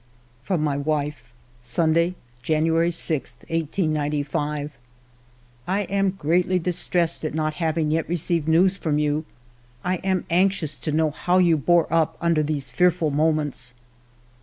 [0.41, 1.31] From my wife:—
[1.61, 4.71] Sunday, January 6, 1895."
[5.67, 9.25] I am greatly distressed at not having yet re ceived news from you.
[9.83, 13.75] I am anxious to know how you bore up under those fearful moments.